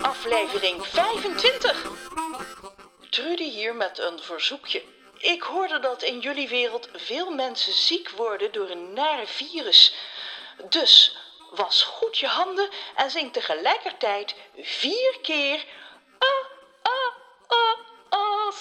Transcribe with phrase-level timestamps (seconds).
[0.00, 1.86] Aflevering 25.
[3.10, 4.82] Trudy hier met een verzoekje.
[5.18, 9.94] Ik hoorde dat in jullie wereld veel mensen ziek worden door een nare virus.
[10.68, 11.16] Dus
[11.50, 15.64] was goed je handen en zing tegelijkertijd vier keer...
[16.18, 16.46] Ah,
[16.82, 17.12] ah,
[17.46, 17.78] ah,
[18.08, 18.52] ah,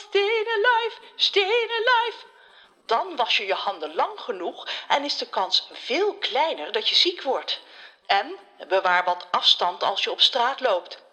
[1.16, 1.57] stay.
[2.86, 6.95] Dan was je je handen lang genoeg en is de kans veel kleiner dat je
[6.95, 7.59] ziek wordt.
[8.08, 8.36] En
[8.68, 11.06] bewaar wat afstand als je op straat loopt.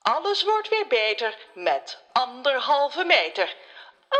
[0.00, 3.56] Alles wordt weer beter met anderhalve meter.
[4.08, 4.18] Ah,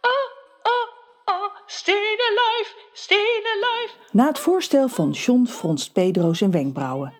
[0.00, 0.30] ah,
[0.62, 0.88] ah,
[1.24, 3.94] ah, stay alive, stay alive.
[4.10, 7.14] Na het voorstel van John fronst Pedro zijn wenkbrauwen.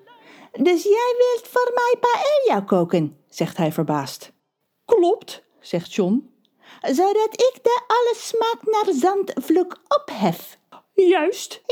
[0.53, 4.33] Dus jij wilt voor mij paella koken, zegt hij verbaasd.
[4.84, 6.34] Klopt, zegt John.
[6.81, 10.59] Zodat ik de alle smaak naar zandvloek ophef.
[10.95, 11.62] Juist,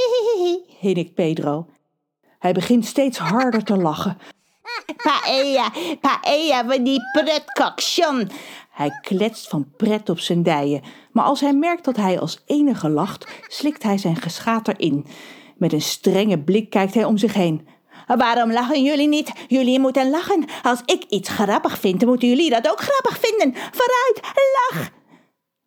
[0.79, 1.67] hinnikt Pedro.
[2.43, 4.19] Hij begint steeds harder te lachen.
[4.97, 5.71] Paella,
[6.01, 7.01] paella van die
[7.77, 8.31] John.
[8.71, 12.89] Hij kletst van pret op zijn dijen, maar als hij merkt dat hij als enige
[12.89, 15.07] lacht, slikt hij zijn geschater in.
[15.57, 17.69] Met een strenge blik kijkt hij om zich heen.
[18.07, 19.33] Waarom lachen jullie niet?
[19.49, 20.45] Jullie moeten lachen.
[20.63, 23.55] Als ik iets grappig vind, moeten jullie dat ook grappig vinden.
[23.55, 24.21] Vooruit,
[24.71, 24.91] lach!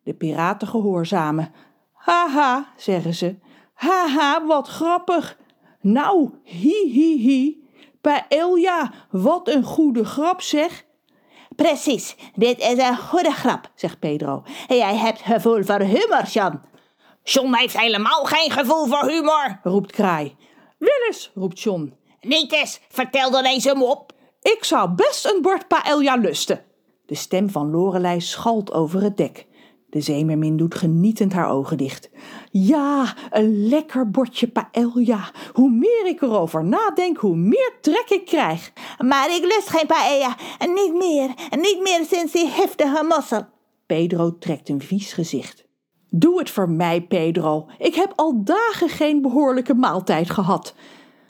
[0.02, 1.52] De piraten gehoorzamen.
[1.92, 3.36] Haha, zeggen ze.
[3.74, 5.36] Haha, wat grappig.
[5.80, 7.64] Nou, hi hi hi.
[8.00, 10.84] Paella, wat een goede grap zeg.
[11.56, 14.42] Precies, dit is een goede grap, zegt Pedro.
[14.68, 16.60] Jij hebt gevoel voor humor, John.
[17.22, 20.36] John heeft helemaal geen gevoel voor humor, roept Kraai.
[20.78, 21.94] Willis, roept John.
[22.20, 24.12] Niet eens, vertel dan eens hem op.
[24.42, 26.64] Ik zou best een bord paella lusten.
[27.06, 29.46] De stem van Lorelei schalt over het dek.
[29.90, 32.10] De zeemermin doet genietend haar ogen dicht.
[32.50, 35.30] Ja, een lekker bordje paella.
[35.52, 38.72] Hoe meer ik erover nadenk, hoe meer trek ik krijg.
[38.98, 40.36] Maar ik lust geen paella.
[40.58, 41.34] Niet meer.
[41.60, 43.46] Niet meer sinds die heftige mossel.
[43.86, 45.64] Pedro trekt een vies gezicht.
[46.10, 47.66] Doe het voor mij, Pedro.
[47.78, 50.74] Ik heb al dagen geen behoorlijke maaltijd gehad.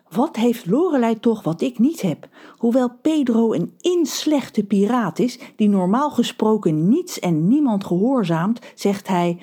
[0.08, 2.28] Wat heeft Lorelei toch wat ik niet heb?
[2.56, 9.38] Hoewel Pedro een inslechte piraat is, die normaal gesproken niets en niemand gehoorzaamt, zegt hij: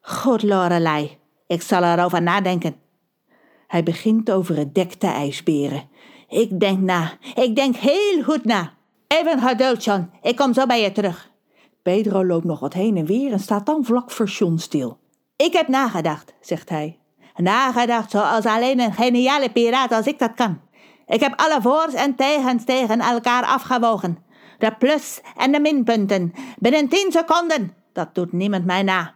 [0.00, 2.76] Goed, Lorelei, ik zal erover nadenken.
[3.66, 5.88] Hij begint over het dek te ijsberen.
[6.28, 8.72] Ik denk na, ik denk heel goed na.
[9.08, 11.30] Even geduld, John, ik kom zo bij je terug.
[11.82, 14.98] Pedro loopt nog wat heen en weer en staat dan vlak voor John stil.
[15.36, 16.98] Ik heb nagedacht, zegt hij
[17.36, 20.60] nagedacht zoals alleen een geniale piraat als ik dat kan.
[21.06, 24.18] Ik heb alle voor's en tegens tegen elkaar afgewogen.
[24.58, 26.32] De plus en de minpunten.
[26.58, 27.74] Binnen tien seconden.
[27.92, 29.14] Dat doet niemand mij na.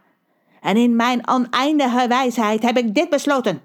[0.61, 3.61] En in mijn oneindige wijsheid heb ik dit besloten.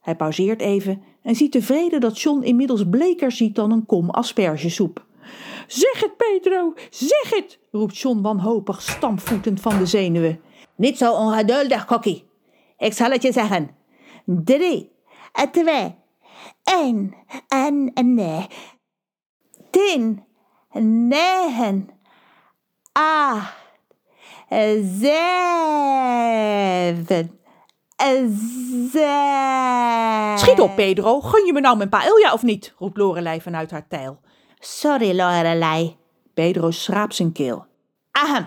[0.00, 5.04] Hij pauzeert even en ziet tevreden dat John inmiddels bleker ziet dan een kom aspergesoep.
[5.66, 10.40] Zeg het, Pedro, zeg het, roept John wanhopig, stampvoetend van de zenuwen.
[10.76, 12.24] Niet zo ongeduldig, Kokkie.
[12.78, 13.70] Ik zal het je zeggen
[14.24, 14.92] drie,
[15.50, 15.94] twee,
[16.64, 17.14] één
[17.48, 18.46] en nee.
[19.70, 20.24] Tien,
[21.08, 21.88] negen,
[22.92, 23.54] acht,
[24.98, 25.78] zeven,
[28.92, 30.40] zes.
[30.40, 31.20] Schiet op, Pedro.
[31.20, 32.74] Gun je me nou mijn paella of niet?
[32.78, 34.20] roept Lorelei vanuit haar tijl.
[34.58, 35.96] Sorry, Lorelei.
[36.34, 37.66] Pedro schraapt zijn keel.
[38.10, 38.46] Ahem,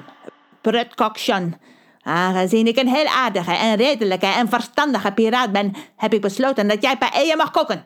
[0.62, 1.60] prutkokschen.
[2.08, 6.82] Aangezien ik een heel aardige en redelijke en verstandige piraat ben, heb ik besloten dat
[6.82, 7.86] jij paella mag koken.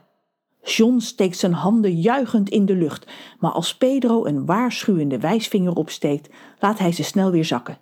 [0.63, 3.05] John steekt zijn handen juichend in de lucht,
[3.39, 6.29] maar als Pedro een waarschuwende wijsvinger opsteekt,
[6.59, 7.77] laat hij ze snel weer zakken.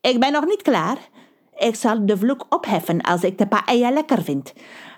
[0.00, 0.98] Ik ben nog niet klaar.
[1.56, 4.52] Ik zal de vloek opheffen als ik de paella lekker vind.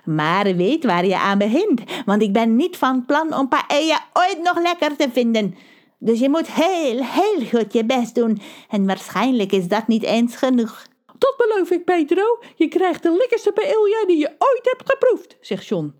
[0.05, 4.39] Maar weet waar je aan begint, want ik ben niet van plan om paella ooit
[4.43, 5.55] nog lekker te vinden.
[5.99, 8.41] Dus je moet heel, heel goed je best doen.
[8.69, 10.85] En waarschijnlijk is dat niet eens genoeg.
[11.17, 12.39] Dat beloof ik, Pedro.
[12.55, 15.93] Je krijgt de lekkerste paella die je ooit hebt geproefd, zegt John.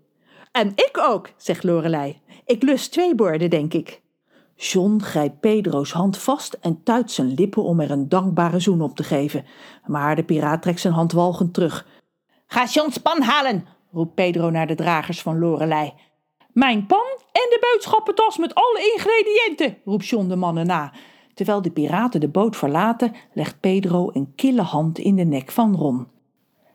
[0.52, 2.20] En ik ook, zegt Lorelei.
[2.44, 4.00] Ik lust twee borden, denk ik.
[4.54, 8.96] John grijpt Pedro's hand vast en tuit zijn lippen om er een dankbare zoen op
[8.96, 9.44] te geven.
[9.86, 11.86] Maar de piraat trekt zijn hand walgend terug.
[12.46, 15.92] Ga John's pan halen, roept Pedro naar de dragers van Lorelei.
[16.52, 20.92] Mijn pan en de boodschappentas met alle ingrediënten, roept John de mannen na.
[21.34, 25.76] Terwijl de piraten de boot verlaten, legt Pedro een kille hand in de nek van
[25.76, 26.06] Ron.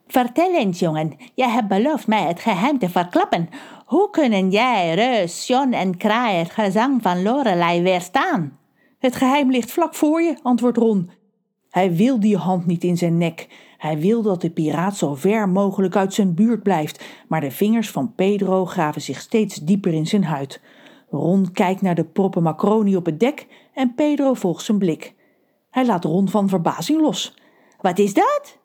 [0.07, 3.49] Vertel eens, jongen, jij hebt beloofd mij het geheim te verklappen.
[3.85, 8.57] Hoe kunnen jij, Reus, John en Kraai het gezang van Lorelei weerstaan?
[8.99, 11.11] Het geheim ligt vlak voor je, antwoordt Ron.
[11.69, 13.47] Hij wil die hand niet in zijn nek.
[13.77, 17.89] Hij wil dat de piraat zo ver mogelijk uit zijn buurt blijft, maar de vingers
[17.89, 20.61] van Pedro graven zich steeds dieper in zijn huid.
[21.09, 25.13] Ron kijkt naar de proppen macaroni op het dek en Pedro volgt zijn blik.
[25.69, 27.33] Hij laat Ron van verbazing los.
[27.81, 28.57] Wat is dat?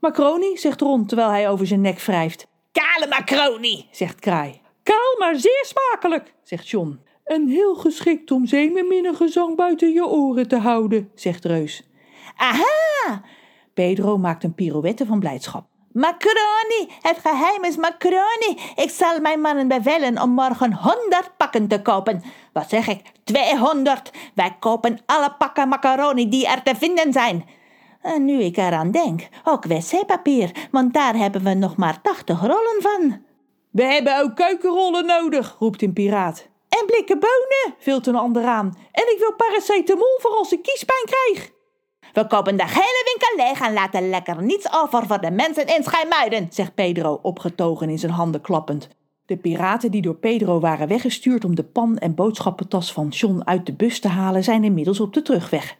[0.00, 2.46] Macaroni, zegt Ron terwijl hij over zijn nek wrijft.
[2.72, 4.60] Kale macaroni, zegt Kraai.
[4.82, 7.00] Kaal, maar zeer smakelijk, zegt John.
[7.24, 11.88] En heel geschikt om zeemerminnengezang buiten je oren te houden, zegt Reus.
[12.36, 13.22] Aha!
[13.74, 15.64] Pedro maakt een pirouette van blijdschap.
[15.92, 18.58] Macaroni, het geheim is macaroni.
[18.74, 22.22] Ik zal mijn mannen bevelen om morgen 100 pakken te kopen.
[22.52, 23.02] Wat zeg ik?
[23.24, 24.10] 200.
[24.34, 27.44] Wij kopen alle pakken macaroni die er te vinden zijn.
[28.02, 32.76] En nu ik eraan denk, ook wc-papier, want daar hebben we nog maar 80 rollen
[32.78, 33.22] van.
[33.70, 36.48] We hebben ook keukenrollen nodig, roept een piraat.
[36.68, 38.76] En blikken bonen, vult een ander aan.
[38.92, 41.50] En ik wil paracetamol voor als ik kiespijn krijg.
[42.12, 45.82] We kopen de hele winkel leeg en laten lekker niets over voor de mensen in
[45.82, 48.88] Schijmuiden, zegt Pedro, opgetogen in zijn handen klappend.
[49.26, 53.66] De piraten die door Pedro waren weggestuurd om de pan en boodschappentas van John uit
[53.66, 55.76] de bus te halen, zijn inmiddels op de terugweg.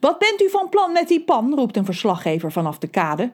[0.00, 1.54] Wat bent u van plan met die pan?
[1.54, 3.32] roept een verslaggever vanaf de kade.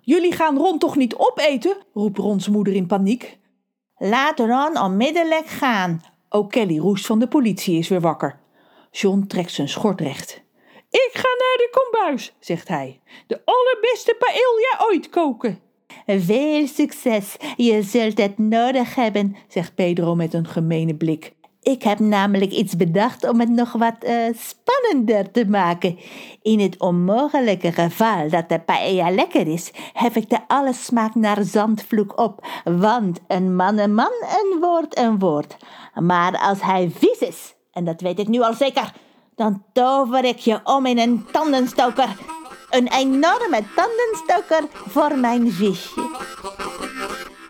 [0.00, 1.76] Jullie gaan Ron toch niet opeten?
[1.94, 3.38] roept Rons moeder in paniek.
[3.96, 6.02] Laat Ron onmiddellijk gaan.
[6.28, 8.38] Ook Kelly Roest van de politie is weer wakker.
[8.90, 10.43] John trekt zijn schort recht.
[10.94, 13.00] Ik ga naar de kombuis, zegt hij.
[13.26, 15.60] De allerbeste paella ooit koken.
[16.06, 21.32] Veel succes, je zult het nodig hebben, zegt Pedro met een gemene blik.
[21.62, 25.98] Ik heb namelijk iets bedacht om het nog wat uh, spannender te maken.
[26.42, 31.42] In het onmogelijke geval dat de paella lekker is, hef ik de alle smaak naar
[31.42, 32.46] zandvloek op.
[32.64, 35.56] Want een man een man, een woord een woord.
[35.94, 38.92] Maar als hij vies is, en dat weet ik nu al zeker,
[39.36, 42.08] dan tover ik je om in een tandenstoker.
[42.70, 46.10] Een enorme tandenstoker voor mijn visje.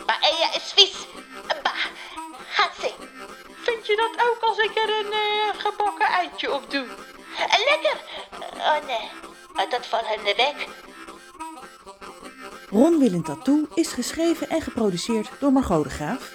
[0.07, 1.07] Paella is vies.
[1.63, 1.85] Bah,
[2.57, 2.95] hatsing.
[3.63, 6.87] Vind je dat ook als ik er een uh, gebakken eitje op doe?
[7.39, 8.01] Lekker!
[8.57, 10.69] Oh nee, dat volgende week.
[12.71, 16.35] Ron Willem Tattoo is geschreven en geproduceerd door Margot de Graaf